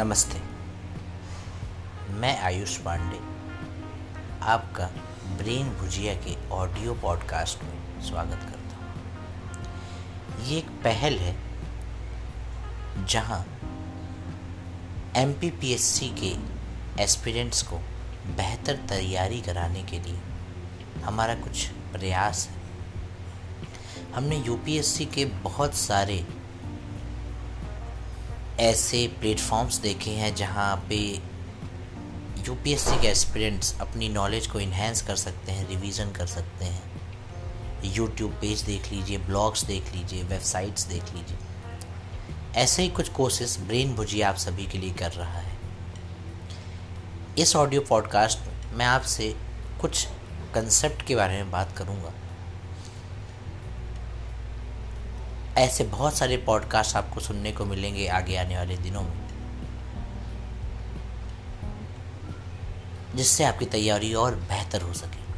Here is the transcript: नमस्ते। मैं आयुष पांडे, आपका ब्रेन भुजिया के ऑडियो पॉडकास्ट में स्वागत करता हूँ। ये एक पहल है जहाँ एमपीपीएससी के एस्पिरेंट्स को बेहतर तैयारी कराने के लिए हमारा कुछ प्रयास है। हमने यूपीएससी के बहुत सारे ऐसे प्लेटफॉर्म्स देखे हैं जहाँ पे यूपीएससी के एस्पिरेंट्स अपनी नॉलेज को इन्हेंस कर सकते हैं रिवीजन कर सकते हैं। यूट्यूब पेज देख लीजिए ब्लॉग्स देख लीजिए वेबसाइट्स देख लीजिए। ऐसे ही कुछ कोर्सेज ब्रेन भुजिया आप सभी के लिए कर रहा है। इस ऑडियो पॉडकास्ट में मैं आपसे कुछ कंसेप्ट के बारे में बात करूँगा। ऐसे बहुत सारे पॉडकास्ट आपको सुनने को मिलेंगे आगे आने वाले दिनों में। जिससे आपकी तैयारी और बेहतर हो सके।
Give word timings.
नमस्ते। 0.00 0.38
मैं 2.10 2.40
आयुष 2.40 2.76
पांडे, 2.76 3.18
आपका 4.42 4.86
ब्रेन 5.36 5.68
भुजिया 5.70 6.14
के 6.14 6.36
ऑडियो 6.50 6.94
पॉडकास्ट 6.94 7.64
में 7.64 8.00
स्वागत 8.02 8.38
करता 8.42 8.76
हूँ। 8.76 10.46
ये 10.46 10.58
एक 10.58 10.68
पहल 10.84 11.18
है 11.18 11.34
जहाँ 13.06 13.44
एमपीपीएससी 15.16 16.08
के 16.22 16.34
एस्पिरेंट्स 17.02 17.62
को 17.62 17.76
बेहतर 18.36 18.76
तैयारी 18.88 19.40
कराने 19.40 19.82
के 19.82 20.00
लिए 20.00 20.18
हमारा 21.04 21.34
कुछ 21.34 21.66
प्रयास 21.68 22.48
है। 22.48 22.62
हमने 24.14 24.36
यूपीएससी 24.36 25.06
के 25.06 25.24
बहुत 25.24 25.74
सारे 25.74 26.26
ऐसे 28.60 29.06
प्लेटफॉर्म्स 29.20 29.76
देखे 29.76 30.10
हैं 30.10 30.34
जहाँ 30.34 30.86
पे 30.88 30.96
यूपीएससी 32.48 33.00
के 33.00 33.08
एस्पिरेंट्स 33.08 33.80
अपनी 33.80 34.08
नॉलेज 34.08 34.46
को 34.46 34.60
इन्हेंस 34.60 35.02
कर 35.02 35.16
सकते 35.16 35.52
हैं 35.52 35.68
रिवीजन 35.68 36.10
कर 36.10 36.26
सकते 36.26 36.64
हैं। 36.64 36.82
यूट्यूब 37.84 38.32
पेज 38.32 38.60
देख 38.60 38.92
लीजिए 38.92 39.18
ब्लॉग्स 39.18 39.64
देख 39.64 39.94
लीजिए 39.94 40.22
वेबसाइट्स 40.22 40.84
देख 40.84 41.02
लीजिए। 41.02 41.38
ऐसे 42.56 42.82
ही 42.82 42.88
कुछ 42.88 43.08
कोर्सेज 43.08 43.58
ब्रेन 43.60 43.94
भुजिया 43.94 44.28
आप 44.28 44.36
सभी 44.36 44.66
के 44.66 44.78
लिए 44.78 44.92
कर 44.92 45.12
रहा 45.12 45.38
है। 45.38 45.58
इस 47.38 47.56
ऑडियो 47.56 47.80
पॉडकास्ट 47.80 48.38
में 48.38 48.76
मैं 48.76 48.86
आपसे 48.86 49.36
कुछ 49.80 50.06
कंसेप्ट 50.54 51.06
के 51.06 51.16
बारे 51.16 51.36
में 51.36 51.50
बात 51.50 51.76
करूँगा। 51.76 52.12
ऐसे 55.58 55.84
बहुत 55.84 56.14
सारे 56.14 56.36
पॉडकास्ट 56.36 56.96
आपको 56.96 57.20
सुनने 57.20 57.52
को 57.52 57.64
मिलेंगे 57.64 58.08
आगे 58.08 58.36
आने 58.36 58.56
वाले 58.56 58.76
दिनों 58.76 59.02
में। 59.02 59.30
जिससे 63.14 63.44
आपकी 63.44 63.64
तैयारी 63.64 64.14
और 64.14 64.34
बेहतर 64.34 64.82
हो 64.82 64.92
सके। 64.92 65.29